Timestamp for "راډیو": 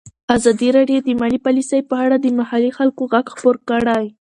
0.77-0.99